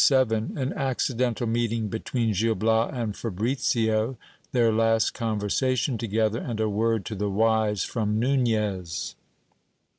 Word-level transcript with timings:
—An 0.09 0.73
accidental 0.75 1.45
meeting 1.45 1.87
between 1.87 2.33
Gil 2.33 2.55
Bias 2.55 2.91
and 2.91 3.13
Fabricio. 3.15 4.17
Their 4.51 4.71
last 4.73 5.11
conversation 5.13 5.99
together, 5.99 6.39
and 6.39 6.59
a 6.59 6.67
word 6.67 7.05
to 7.05 7.13
the 7.13 7.29
wise 7.29 7.83
from 7.83 8.17
Nunez. 8.17 9.13